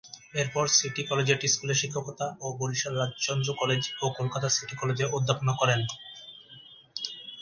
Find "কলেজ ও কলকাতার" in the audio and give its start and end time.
3.61-4.55